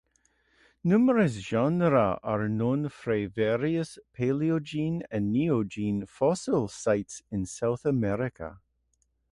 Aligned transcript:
Numerous 0.83 1.39
genera 1.43 2.19
are 2.23 2.49
known 2.49 2.89
from 2.89 3.29
various 3.29 3.99
Palaeogene 4.17 5.03
and 5.11 5.31
Neogene 5.31 6.09
fossil 6.09 6.67
sites 6.67 7.21
in 7.29 7.45
South 7.45 7.85
America. 7.85 8.59